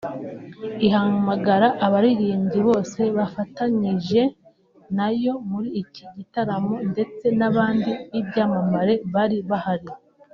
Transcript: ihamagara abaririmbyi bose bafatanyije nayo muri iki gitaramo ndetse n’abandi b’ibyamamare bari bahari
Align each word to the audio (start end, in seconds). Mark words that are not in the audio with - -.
ihamagara 0.87 1.67
abaririmbyi 1.85 2.59
bose 2.67 2.99
bafatanyije 3.17 4.21
nayo 4.97 5.33
muri 5.49 5.69
iki 5.81 6.03
gitaramo 6.15 6.75
ndetse 6.91 7.25
n’abandi 7.39 7.91
b’ibyamamare 8.11 8.95
bari 9.13 9.37
bahari 9.49 9.89